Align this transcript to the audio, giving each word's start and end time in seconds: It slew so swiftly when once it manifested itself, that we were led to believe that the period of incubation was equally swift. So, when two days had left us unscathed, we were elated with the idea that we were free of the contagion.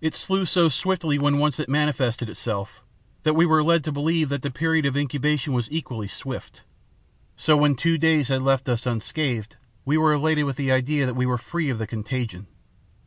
It 0.00 0.14
slew 0.16 0.46
so 0.46 0.70
swiftly 0.70 1.18
when 1.18 1.36
once 1.36 1.60
it 1.60 1.68
manifested 1.68 2.30
itself, 2.30 2.82
that 3.24 3.34
we 3.36 3.44
were 3.44 3.62
led 3.62 3.84
to 3.84 3.92
believe 3.92 4.30
that 4.30 4.40
the 4.40 4.50
period 4.50 4.86
of 4.86 4.96
incubation 4.96 5.52
was 5.52 5.70
equally 5.70 6.08
swift. 6.08 6.62
So, 7.36 7.58
when 7.58 7.74
two 7.74 7.98
days 7.98 8.28
had 8.28 8.40
left 8.40 8.70
us 8.70 8.86
unscathed, 8.86 9.56
we 9.84 9.98
were 9.98 10.14
elated 10.14 10.46
with 10.46 10.56
the 10.56 10.72
idea 10.72 11.04
that 11.04 11.12
we 11.14 11.26
were 11.26 11.36
free 11.36 11.68
of 11.68 11.76
the 11.76 11.86
contagion. 11.86 12.46